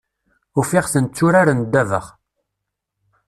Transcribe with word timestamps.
Ufiɣ-ten 0.59 1.05
tturaren 1.05 1.59
ddabax. 1.65 2.07